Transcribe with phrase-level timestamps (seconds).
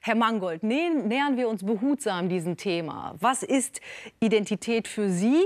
[0.00, 3.16] Herr Mangold, nähern wir uns behutsam diesem Thema.
[3.20, 3.80] Was ist
[4.20, 5.44] Identität für Sie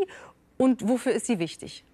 [0.58, 1.84] und wofür ist sie wichtig?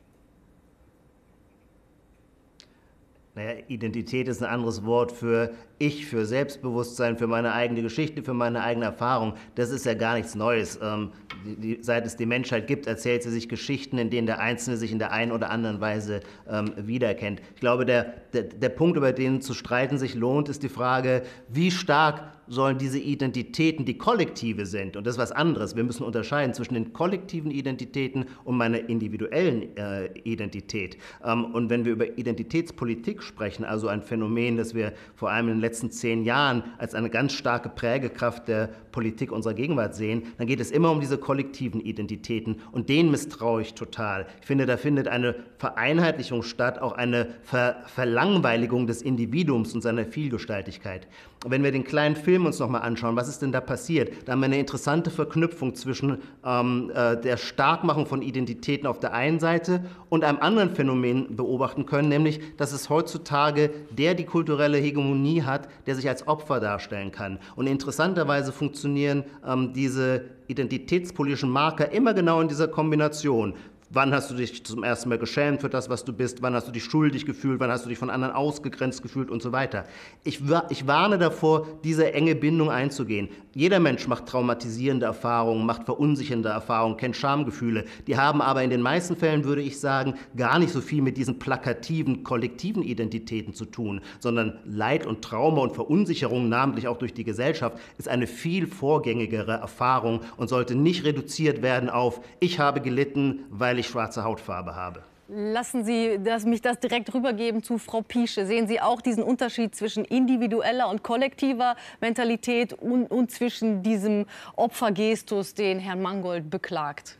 [3.34, 8.34] Naja, Identität ist ein anderes Wort für ich, für Selbstbewusstsein, für meine eigene Geschichte, für
[8.34, 9.34] meine eigene Erfahrung.
[9.54, 10.78] Das ist ja gar nichts Neues.
[10.82, 11.10] Ähm,
[11.44, 14.92] die, seit es die Menschheit gibt, erzählt sie sich Geschichten, in denen der Einzelne sich
[14.92, 17.40] in der einen oder anderen Weise ähm, wiedererkennt.
[17.54, 21.22] Ich glaube, der, der, der Punkt, über den zu streiten sich lohnt, ist die Frage,
[21.48, 26.02] wie stark sollen diese Identitäten, die kollektive sind, und das ist was anderes, wir müssen
[26.02, 30.96] unterscheiden zwischen den kollektiven Identitäten und meiner individuellen äh, Identität.
[31.24, 35.54] Ähm, und wenn wir über Identitätspolitik sprechen, also ein Phänomen, das wir vor allem in
[35.56, 40.46] den letzten zehn Jahren als eine ganz starke Prägekraft der Politik unserer Gegenwart sehen, dann
[40.46, 44.26] geht es immer um diese kollektiven Identitäten und denen misstraue ich total.
[44.40, 50.04] Ich finde, da findet eine Vereinheitlichung statt, auch eine Ver Verlangweiligung des Individuums und seiner
[50.04, 51.06] Vielgestaltigkeit.
[51.46, 54.10] Wenn wir den kleinen Film uns nochmal anschauen, was ist denn da passiert?
[54.24, 59.12] Da haben wir eine interessante Verknüpfung zwischen ähm, äh, der Starkmachung von Identitäten auf der
[59.12, 64.78] einen Seite und einem anderen Phänomen beobachten können, nämlich, dass es heutzutage der die kulturelle
[64.78, 67.38] Hegemonie hat, der sich als Opfer darstellen kann.
[67.56, 73.54] Und interessanterweise funktionieren ähm, diese identitätspolitischen Marker immer genau in dieser Kombination.
[73.90, 76.42] Wann hast du dich zum ersten Mal geschämt für das, was du bist?
[76.42, 77.58] Wann hast du dich schuldig gefühlt?
[77.58, 79.86] Wann hast du dich von anderen ausgegrenzt gefühlt und so weiter?
[80.24, 83.30] Ich, ich warne davor, diese enge Bindung einzugehen.
[83.58, 87.86] Jeder Mensch macht traumatisierende Erfahrungen, macht verunsichernde Erfahrungen, kennt Schamgefühle.
[88.06, 91.16] Die haben aber in den meisten Fällen, würde ich sagen, gar nicht so viel mit
[91.16, 97.14] diesen plakativen, kollektiven Identitäten zu tun, sondern Leid und Trauma und Verunsicherung, namentlich auch durch
[97.14, 102.80] die Gesellschaft, ist eine viel vorgängigere Erfahrung und sollte nicht reduziert werden auf, ich habe
[102.80, 105.02] gelitten, weil ich schwarze Hautfarbe habe.
[105.30, 108.46] Lassen Sie das, mich das direkt rübergeben zu Frau Piesche.
[108.46, 114.24] Sehen Sie auch diesen Unterschied zwischen individueller und kollektiver Mentalität und, und zwischen diesem
[114.56, 117.18] Opfergestus, den Herrn Mangold beklagt?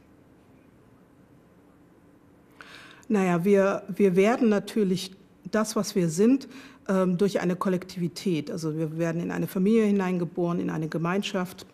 [3.09, 5.13] Naja, wir, wir werden natürlich
[5.51, 6.49] das, was wir sind,
[6.89, 8.51] ähm, durch eine Kollektivität.
[8.51, 11.67] Also wir werden in eine Familie hineingeboren, in eine Gemeinschaft,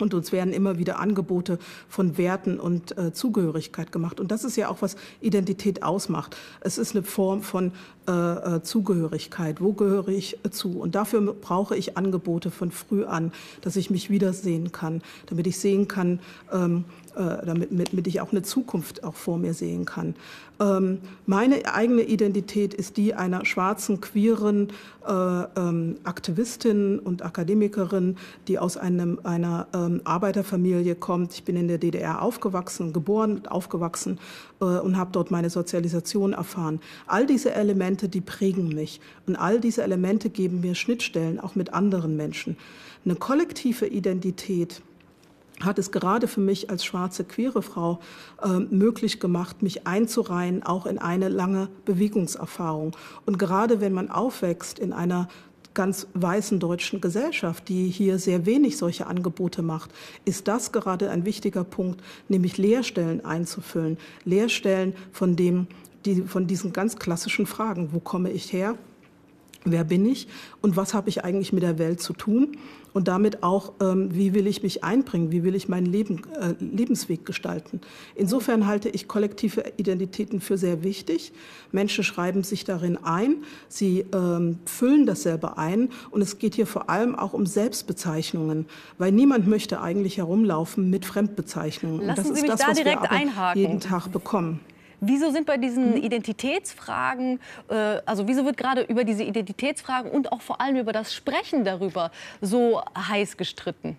[0.00, 4.20] und uns werden immer wieder Angebote von Werten und äh, Zugehörigkeit gemacht.
[4.20, 6.36] Und das ist ja auch, was Identität ausmacht.
[6.60, 7.72] Es ist eine Form von
[8.08, 9.60] äh, äh Zugehörigkeit.
[9.60, 10.80] Wo gehöre ich äh, zu?
[10.80, 15.58] Und dafür brauche ich Angebote von früh an, dass ich mich wiedersehen kann, damit ich
[15.58, 16.20] sehen kann,
[16.52, 20.14] ähm, äh, damit, damit ich auch eine Zukunft auch vor mir sehen kann.
[20.60, 24.68] Ähm, meine eigene Identität ist die einer schwarzen, queeren
[25.06, 31.32] äh, ähm, Aktivistin und Akademikerin, die aus einem, einer ähm, Arbeiterfamilie kommt.
[31.32, 34.18] Ich bin in der DDR aufgewachsen, geboren, aufgewachsen
[34.60, 36.80] äh, und habe dort meine Sozialisation erfahren.
[37.06, 39.00] All diese Elemente, die prägen mich.
[39.26, 42.56] Und all diese Elemente geben mir Schnittstellen, auch mit anderen Menschen.
[43.04, 44.82] Eine kollektive Identität,
[45.60, 47.98] hat es gerade für mich als schwarze queere Frau
[48.42, 52.96] äh, möglich gemacht, mich einzureihen, auch in eine lange Bewegungserfahrung.
[53.26, 55.28] Und gerade wenn man aufwächst in einer
[55.74, 59.90] ganz weißen deutschen Gesellschaft, die hier sehr wenig solche Angebote macht,
[60.24, 63.96] ist das gerade ein wichtiger Punkt, nämlich Lehrstellen einzufüllen.
[64.24, 65.68] Lehrstellen von, dem,
[66.04, 67.90] die, von diesen ganz klassischen Fragen.
[67.92, 68.76] Wo komme ich her?
[69.64, 70.28] Wer bin ich
[70.62, 72.56] und was habe ich eigentlich mit der Welt zu tun?
[72.94, 76.54] Und damit auch, ähm, wie will ich mich einbringen, wie will ich meinen Leben, äh,
[76.64, 77.80] Lebensweg gestalten.
[78.14, 81.32] Insofern halte ich kollektive Identitäten für sehr wichtig.
[81.70, 83.36] Menschen schreiben sich darin ein,
[83.68, 88.64] sie ähm, füllen das selber ein und es geht hier vor allem auch um Selbstbezeichnungen,
[88.96, 92.06] weil niemand möchte eigentlich herumlaufen mit Fremdbezeichnungen.
[92.06, 93.60] Lassen und das Sie ist mich das, da was direkt wir einhaken.
[93.60, 94.60] jeden Tag bekommen.
[95.00, 96.02] Wieso sind bei diesen mhm.
[96.02, 101.14] Identitätsfragen, äh, also wieso wird gerade über diese Identitätsfragen und auch vor allem über das
[101.14, 102.10] Sprechen darüber
[102.40, 103.96] so heiß gestritten?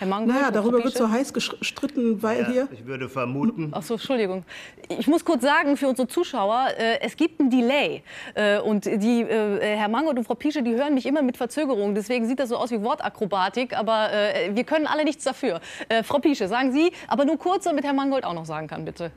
[0.00, 2.68] Herr Mangold, naja, darüber wird so heiß gestritten, weil ja, hier...
[2.72, 3.68] Ich würde vermuten...
[3.72, 4.44] Ach so, Entschuldigung.
[4.88, 8.02] Ich muss kurz sagen für unsere Zuschauer, äh, es gibt ein Delay.
[8.34, 11.94] Äh, und die, äh, Herr Mangold und Frau Piesche, die hören mich immer mit Verzögerung.
[11.94, 13.76] Deswegen sieht das so aus wie Wortakrobatik.
[13.76, 15.60] Aber äh, wir können alle nichts dafür.
[15.90, 18.86] Äh, Frau Piesche, sagen Sie, aber nur kurz, damit Herr Mangold auch noch sagen kann,
[18.86, 19.12] bitte.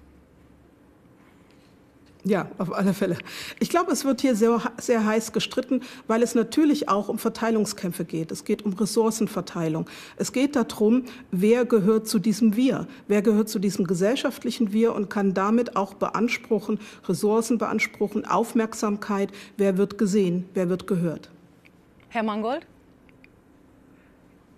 [2.25, 3.17] Ja, auf alle Fälle.
[3.59, 8.05] Ich glaube, es wird hier sehr, sehr heiß gestritten, weil es natürlich auch um Verteilungskämpfe
[8.05, 8.31] geht.
[8.31, 9.89] Es geht um Ressourcenverteilung.
[10.15, 15.09] Es geht darum, wer gehört zu diesem Wir, wer gehört zu diesem gesellschaftlichen Wir und
[15.09, 16.79] kann damit auch beanspruchen,
[17.09, 21.29] Ressourcen beanspruchen, Aufmerksamkeit, wer wird gesehen, wer wird gehört.
[22.07, 22.65] Herr Mangold?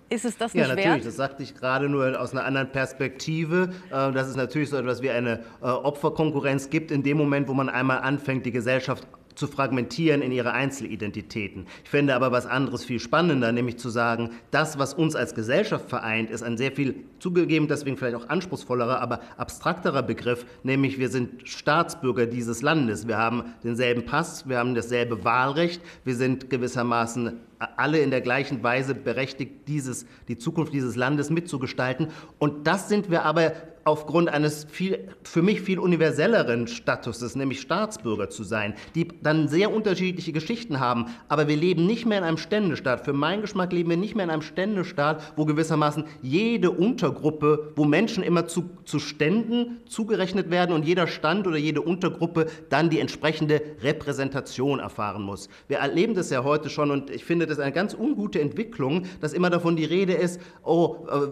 [0.09, 0.87] Ist es das nicht Ja, natürlich.
[0.87, 1.05] Wert?
[1.05, 5.01] Das sagte ich gerade nur aus einer anderen Perspektive, äh, dass es natürlich so etwas
[5.01, 9.47] wie eine äh, Opferkonkurrenz gibt in dem Moment, wo man einmal anfängt, die Gesellschaft zu
[9.47, 11.67] fragmentieren in ihre Einzelidentitäten.
[11.83, 15.89] Ich fände aber was anderes viel spannender, nämlich zu sagen, das, was uns als Gesellschaft
[15.89, 21.09] vereint, ist ein sehr viel zugegeben, deswegen vielleicht auch anspruchsvollerer, aber abstrakterer Begriff, nämlich wir
[21.09, 23.07] sind Staatsbürger dieses Landes.
[23.07, 27.39] Wir haben denselben Pass, wir haben dasselbe Wahlrecht, wir sind gewissermaßen
[27.77, 32.07] alle in der gleichen Weise berechtigt, dieses, die Zukunft dieses Landes mitzugestalten.
[32.37, 33.53] Und das sind wir aber
[33.85, 39.71] aufgrund eines viel, für mich viel universelleren Statuses, nämlich Staatsbürger zu sein, die dann sehr
[39.71, 41.05] unterschiedliche Geschichten haben.
[41.27, 43.05] Aber wir leben nicht mehr in einem Ständestaat.
[43.05, 47.85] Für meinen Geschmack leben wir nicht mehr in einem Ständestaat, wo gewissermaßen jede Untergruppe, wo
[47.85, 52.99] Menschen immer zu, zu Ständen zugerechnet werden und jeder Stand oder jede Untergruppe dann die
[52.99, 55.47] entsprechende Repräsentation erfahren muss.
[55.67, 59.33] Wir erleben das ja heute schon und ich finde das eine ganz ungute Entwicklung, dass
[59.33, 61.27] immer davon die Rede ist, oh, äh,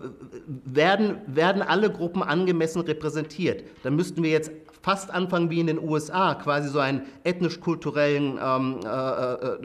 [0.65, 3.63] werden, werden alle Gruppen an angemessen repräsentiert.
[3.83, 4.51] Dann müssten wir jetzt
[4.83, 9.57] fast anfangen wie in den USA, quasi so einen ethnisch-kulturellen ähm, äh, äh,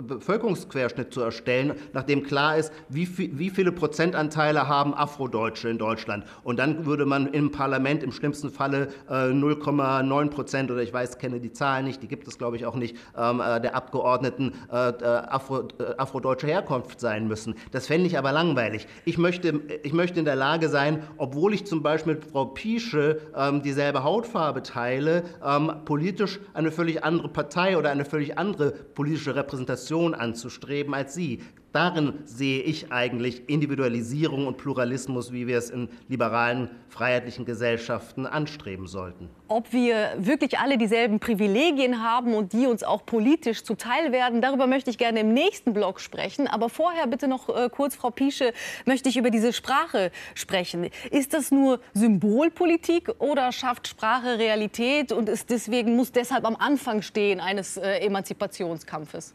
[0.00, 6.24] Bevölkerungsquerschnitt zu erstellen, nachdem klar ist, wie, wie viele Prozentanteile haben Afrodeutsche in Deutschland.
[6.44, 11.18] Und dann würde man im Parlament im schlimmsten Falle äh, 0,9 Prozent oder ich weiß,
[11.18, 14.52] kenne die Zahlen nicht, die gibt es glaube ich auch nicht, ähm, äh, der Abgeordneten
[14.70, 15.66] äh, äh, Afro,
[15.98, 17.56] afrodeutscher Herkunft sein müssen.
[17.72, 18.86] Das fände ich aber langweilig.
[19.04, 23.20] Ich möchte, ich möchte in der Lage sein, obwohl ich zum Beispiel mit Frau Piesche
[23.36, 29.34] ähm, dieselbe Hautfarbe teile, ähm, politisch eine völlig andere Partei oder eine völlig andere politische
[29.34, 31.40] Repräsentation anzustreben als sie.
[31.72, 38.88] Darin sehe ich eigentlich Individualisierung und Pluralismus, wie wir es in liberalen, freiheitlichen Gesellschaften anstreben
[38.88, 39.30] sollten.
[39.46, 44.66] Ob wir wirklich alle dieselben Privilegien haben und die uns auch politisch zuteil werden, darüber
[44.66, 46.48] möchte ich gerne im nächsten Blog sprechen.
[46.48, 48.52] Aber vorher bitte noch äh, kurz, Frau Piesche,
[48.84, 50.90] möchte ich über diese Sprache sprechen.
[51.12, 57.02] Ist das nur Symbolpolitik oder schafft Sprache Realität und ist deswegen muss deshalb am Anfang
[57.02, 59.34] stehen eines äh, Emanzipationskampfes?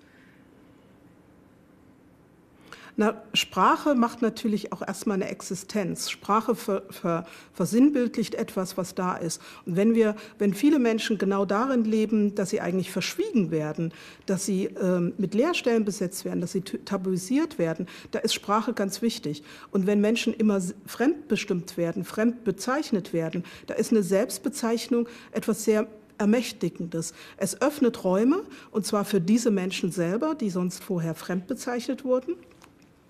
[2.98, 6.10] Na, Sprache macht natürlich auch erstmal eine Existenz.
[6.10, 9.42] Sprache ver, ver, versinnbildlicht etwas, was da ist.
[9.66, 13.94] Und wenn wir, wenn viele Menschen genau darin leben, dass sie eigentlich verschwiegen werden,
[14.28, 19.02] dass sie ähm, mit Leerstellen besetzt werden, dass sie tabuisiert werden, da ist Sprache ganz
[19.02, 19.44] wichtig.
[19.72, 25.88] Und wenn Menschen immer fremdbestimmt werden, fremd bezeichnet werden, da ist eine Selbstbezeichnung etwas sehr
[26.18, 27.14] Ermächtigendes.
[27.36, 32.38] Es öffnet Räume, und zwar für diese Menschen selber, die sonst vorher fremd bezeichnet wurden.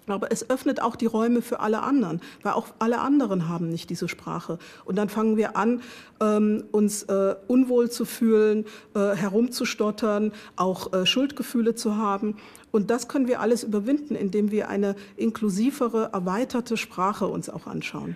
[0.07, 3.89] Aber es öffnet auch die Räume für alle anderen, weil auch alle anderen haben nicht
[3.89, 4.59] diese Sprache.
[4.85, 5.81] Und dann fangen wir an,
[6.21, 12.37] ähm, uns äh, unwohl zu fühlen, äh, herumzustottern, auch äh, Schuldgefühle zu haben.
[12.71, 18.15] Und das können wir alles überwinden, indem wir eine inklusivere, erweiterte Sprache uns auch anschauen.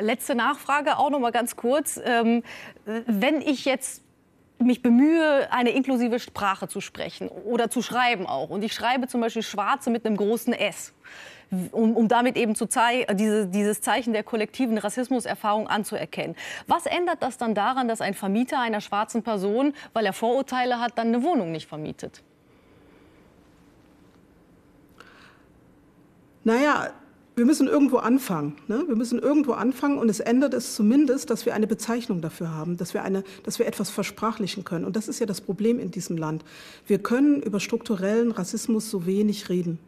[0.00, 2.00] Letzte Nachfrage auch noch mal ganz kurz.
[2.04, 2.42] Ähm,
[3.06, 4.02] wenn ich jetzt
[4.58, 8.50] mich bemühe, eine inklusive Sprache zu sprechen oder zu schreiben auch.
[8.50, 10.94] Und ich schreibe zum Beispiel Schwarze mit einem großen S
[11.72, 16.36] um, um damit eben zu diese, dieses Zeichen der kollektiven Rassismuserfahrung anzuerkennen.
[16.66, 20.98] Was ändert das dann daran, dass ein Vermieter einer schwarzen Person, weil er Vorurteile hat,
[20.98, 22.22] dann eine Wohnung nicht vermietet?
[26.44, 26.90] Naja,
[27.38, 28.56] wir müssen irgendwo anfangen.
[28.66, 28.84] Ne?
[28.86, 32.76] Wir müssen irgendwo anfangen und es ändert es zumindest, dass wir eine Bezeichnung dafür haben,
[32.76, 34.84] dass wir, eine, dass wir etwas versprachlichen können.
[34.84, 36.44] Und das ist ja das Problem in diesem Land.
[36.86, 39.78] Wir können über strukturellen Rassismus so wenig reden.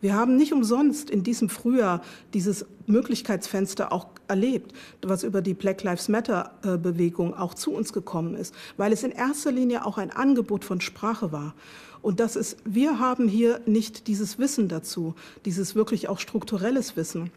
[0.00, 2.02] Wir haben nicht umsonst in diesem Frühjahr
[2.32, 7.92] dieses Möglichkeitsfenster auch erlebt, was über die Black Lives Matter äh, Bewegung auch zu uns
[7.92, 11.54] gekommen ist, weil es in erster Linie auch ein Angebot von Sprache war.
[12.02, 17.30] Und das ist, wir haben hier nicht dieses Wissen dazu, dieses wirklich auch strukturelles Wissen.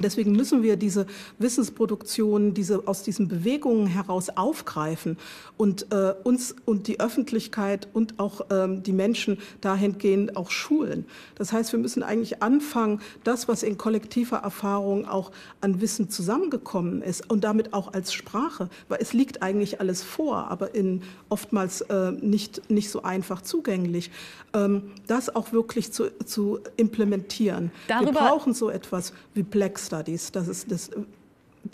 [0.00, 1.06] Deswegen müssen wir diese
[1.38, 5.18] Wissensproduktion, diese aus diesen Bewegungen heraus aufgreifen
[5.58, 11.04] und äh, uns und die Öffentlichkeit und auch ähm, die Menschen dahingehend auch schulen.
[11.34, 15.30] Das heißt, wir müssen eigentlich anfangen, das, was in kollektiver Erfahrung auch
[15.60, 20.50] an Wissen zusammengekommen ist und damit auch als Sprache, weil es liegt eigentlich alles vor,
[20.50, 24.10] aber in oftmals äh, nicht nicht so einfach zugänglich,
[24.54, 27.70] ähm, das auch wirklich zu, zu implementieren.
[27.88, 30.32] Darüber wir brauchen so etwas wie Black Studies.
[30.32, 30.90] Das, ist, das,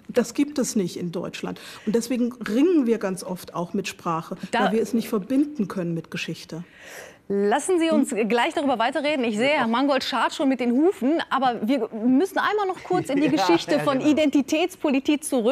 [0.08, 1.60] das gibt es nicht in Deutschland.
[1.86, 5.68] Und deswegen ringen wir ganz oft auch mit Sprache, da weil wir es nicht verbinden
[5.68, 6.64] können mit Geschichte.
[7.30, 9.22] Lassen Sie uns gleich darüber weiterreden.
[9.22, 11.20] Ich sehe, Herr Mangold schart schon mit den Hufen.
[11.28, 15.44] Aber wir müssen einmal noch kurz in die Geschichte von Identitätspolitik zurück.